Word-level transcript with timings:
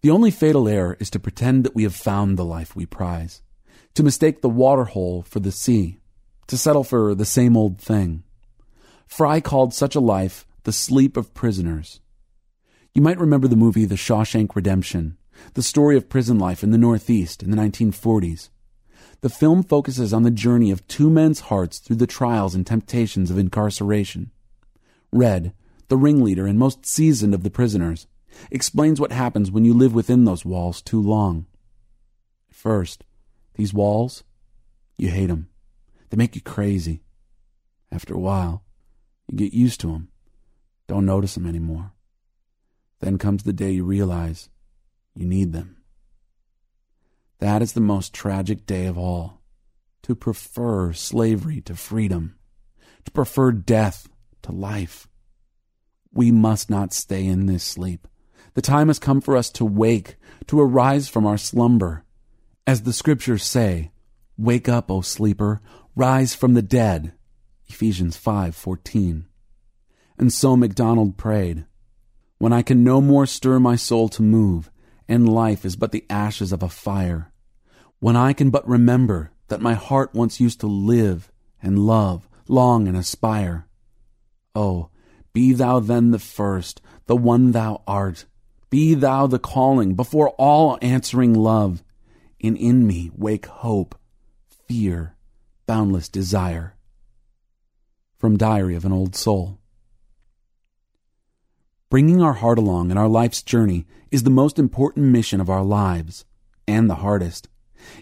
The 0.00 0.10
only 0.10 0.30
fatal 0.30 0.68
error 0.68 0.96
is 1.00 1.10
to 1.10 1.18
pretend 1.18 1.64
that 1.64 1.74
we 1.74 1.82
have 1.82 1.94
found 1.94 2.36
the 2.36 2.44
life 2.44 2.76
we 2.76 2.86
prize, 2.86 3.42
to 3.94 4.04
mistake 4.04 4.42
the 4.42 4.48
water 4.48 4.84
hole 4.84 5.22
for 5.22 5.40
the 5.40 5.50
sea, 5.50 5.98
to 6.46 6.56
settle 6.56 6.84
for 6.84 7.16
the 7.16 7.24
same 7.24 7.56
old 7.56 7.80
thing. 7.80 8.22
Fry 9.08 9.40
called 9.40 9.74
such 9.74 9.96
a 9.96 10.00
life 10.00 10.46
the 10.62 10.72
sleep 10.72 11.16
of 11.16 11.34
prisoners. 11.34 12.00
You 12.94 13.02
might 13.02 13.18
remember 13.18 13.48
the 13.48 13.56
movie 13.56 13.86
The 13.86 13.96
Shawshank 13.96 14.54
Redemption, 14.54 15.18
the 15.54 15.62
story 15.62 15.96
of 15.96 16.08
prison 16.08 16.38
life 16.38 16.62
in 16.62 16.70
the 16.70 16.78
Northeast 16.78 17.42
in 17.42 17.50
the 17.50 17.56
1940s. 17.56 18.50
The 19.20 19.28
film 19.28 19.64
focuses 19.64 20.12
on 20.12 20.22
the 20.22 20.30
journey 20.30 20.70
of 20.70 20.86
two 20.86 21.10
men's 21.10 21.40
hearts 21.40 21.78
through 21.78 21.96
the 21.96 22.06
trials 22.06 22.54
and 22.54 22.64
temptations 22.64 23.32
of 23.32 23.38
incarceration. 23.38 24.30
Red, 25.12 25.54
the 25.88 25.96
ringleader 25.96 26.46
and 26.46 26.56
most 26.56 26.86
seasoned 26.86 27.34
of 27.34 27.42
the 27.42 27.50
prisoners, 27.50 28.06
explains 28.50 29.00
what 29.00 29.12
happens 29.12 29.50
when 29.50 29.64
you 29.64 29.74
live 29.74 29.94
within 29.94 30.24
those 30.24 30.44
walls 30.44 30.82
too 30.82 31.00
long. 31.02 31.46
First, 32.50 33.04
these 33.54 33.74
walls, 33.74 34.24
you 34.96 35.08
hate 35.10 35.26
them. 35.26 35.48
They 36.10 36.16
make 36.16 36.34
you 36.34 36.40
crazy. 36.40 37.02
After 37.90 38.14
a 38.14 38.20
while, 38.20 38.64
you 39.28 39.36
get 39.38 39.52
used 39.52 39.80
to 39.80 39.92
them, 39.92 40.08
don't 40.86 41.06
notice 41.06 41.34
them 41.34 41.46
anymore. 41.46 41.92
Then 43.00 43.18
comes 43.18 43.42
the 43.42 43.52
day 43.52 43.70
you 43.70 43.84
realize 43.84 44.48
you 45.14 45.26
need 45.26 45.52
them. 45.52 45.76
That 47.38 47.62
is 47.62 47.72
the 47.72 47.80
most 47.80 48.12
tragic 48.12 48.66
day 48.66 48.86
of 48.86 48.98
all. 48.98 49.40
To 50.02 50.14
prefer 50.14 50.92
slavery 50.92 51.60
to 51.62 51.76
freedom, 51.76 52.38
to 53.04 53.10
prefer 53.10 53.52
death 53.52 54.08
to 54.42 54.52
life. 54.52 55.06
We 56.12 56.30
must 56.30 56.70
not 56.70 56.94
stay 56.94 57.26
in 57.26 57.46
this 57.46 57.62
sleep. 57.62 58.08
The 58.58 58.62
time 58.62 58.88
has 58.88 58.98
come 58.98 59.20
for 59.20 59.36
us 59.36 59.50
to 59.50 59.64
wake, 59.64 60.16
to 60.48 60.60
arise 60.60 61.08
from 61.08 61.24
our 61.24 61.38
slumber. 61.38 62.02
As 62.66 62.82
the 62.82 62.92
scriptures 62.92 63.44
say, 63.44 63.92
Wake 64.36 64.68
up, 64.68 64.90
O 64.90 65.00
sleeper, 65.00 65.60
rise 65.94 66.34
from 66.34 66.54
the 66.54 66.60
dead. 66.60 67.12
Ephesians 67.68 68.16
5:14. 68.16 69.26
And 70.18 70.32
so 70.32 70.56
MacDonald 70.56 71.16
prayed, 71.16 71.66
When 72.38 72.52
I 72.52 72.62
can 72.62 72.82
no 72.82 73.00
more 73.00 73.26
stir 73.26 73.60
my 73.60 73.76
soul 73.76 74.08
to 74.08 74.22
move, 74.24 74.72
and 75.06 75.32
life 75.32 75.64
is 75.64 75.76
but 75.76 75.92
the 75.92 76.04
ashes 76.10 76.50
of 76.50 76.60
a 76.60 76.68
fire, 76.68 77.32
when 78.00 78.16
I 78.16 78.32
can 78.32 78.50
but 78.50 78.66
remember 78.66 79.30
that 79.46 79.62
my 79.62 79.74
heart 79.74 80.14
once 80.14 80.40
used 80.40 80.58
to 80.62 80.66
live 80.66 81.30
and 81.62 81.78
love, 81.86 82.28
long 82.48 82.88
and 82.88 82.96
aspire. 82.96 83.68
Oh, 84.56 84.90
be 85.32 85.52
thou 85.52 85.78
then 85.78 86.10
the 86.10 86.18
first, 86.18 86.82
the 87.06 87.16
one 87.16 87.52
thou 87.52 87.84
art. 87.86 88.26
Be 88.70 88.94
thou 88.94 89.26
the 89.26 89.38
calling 89.38 89.94
before 89.94 90.30
all 90.30 90.78
answering 90.82 91.32
love, 91.32 91.82
and 92.42 92.56
in 92.56 92.86
me 92.86 93.10
wake 93.16 93.46
hope, 93.46 93.98
fear, 94.66 95.16
boundless 95.66 96.08
desire. 96.08 96.74
From 98.18 98.36
Diary 98.36 98.74
of 98.74 98.84
an 98.84 98.92
Old 98.92 99.16
Soul. 99.16 99.58
Bringing 101.88 102.20
our 102.20 102.34
heart 102.34 102.58
along 102.58 102.90
in 102.90 102.98
our 102.98 103.08
life's 103.08 103.42
journey 103.42 103.86
is 104.10 104.24
the 104.24 104.30
most 104.30 104.58
important 104.58 105.06
mission 105.06 105.40
of 105.40 105.48
our 105.48 105.64
lives, 105.64 106.26
and 106.66 106.90
the 106.90 106.96
hardest. 106.96 107.48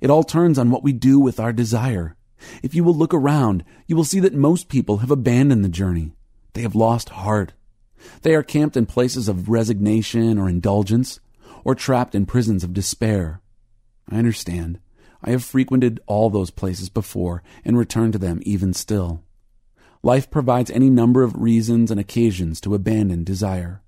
It 0.00 0.08
all 0.08 0.24
turns 0.24 0.58
on 0.58 0.70
what 0.70 0.82
we 0.82 0.92
do 0.92 1.20
with 1.20 1.38
our 1.38 1.52
desire. 1.52 2.16
If 2.62 2.74
you 2.74 2.84
will 2.84 2.94
look 2.94 3.12
around, 3.12 3.64
you 3.86 3.96
will 3.96 4.04
see 4.04 4.20
that 4.20 4.34
most 4.34 4.68
people 4.70 4.98
have 4.98 5.10
abandoned 5.10 5.62
the 5.62 5.68
journey. 5.68 6.12
They 6.54 6.62
have 6.62 6.74
lost 6.74 7.10
heart. 7.10 7.52
They 8.22 8.34
are 8.34 8.42
camped 8.42 8.76
in 8.76 8.86
places 8.86 9.28
of 9.28 9.48
resignation 9.48 10.38
or 10.38 10.48
indulgence, 10.48 11.20
or 11.64 11.74
trapped 11.74 12.14
in 12.14 12.26
prisons 12.26 12.62
of 12.64 12.74
despair. 12.74 13.40
I 14.10 14.16
understand. 14.16 14.78
I 15.22 15.30
have 15.30 15.42
frequented 15.42 16.00
all 16.06 16.28
those 16.28 16.50
places 16.50 16.88
before 16.88 17.42
and 17.64 17.78
return 17.78 18.12
to 18.12 18.18
them 18.18 18.40
even 18.42 18.74
still. 18.74 19.22
Life 20.02 20.30
provides 20.30 20.70
any 20.70 20.90
number 20.90 21.22
of 21.22 21.40
reasons 21.40 21.90
and 21.90 21.98
occasions 21.98 22.60
to 22.60 22.74
abandon 22.74 23.24
desire. 23.24 23.82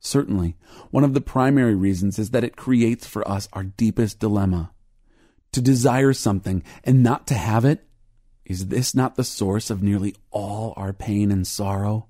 Certainly, 0.00 0.56
one 0.90 1.04
of 1.04 1.14
the 1.14 1.20
primary 1.20 1.76
reasons 1.76 2.18
is 2.18 2.30
that 2.30 2.44
it 2.44 2.56
creates 2.56 3.06
for 3.06 3.26
us 3.28 3.48
our 3.52 3.62
deepest 3.62 4.18
dilemma 4.18 4.72
to 5.52 5.62
desire 5.62 6.12
something 6.12 6.64
and 6.82 7.02
not 7.02 7.26
to 7.28 7.34
have 7.34 7.64
it? 7.64 7.86
Is 8.44 8.66
this 8.66 8.94
not 8.94 9.14
the 9.14 9.24
source 9.24 9.70
of 9.70 9.82
nearly 9.82 10.14
all 10.30 10.74
our 10.76 10.92
pain 10.92 11.30
and 11.30 11.46
sorrow? 11.46 12.08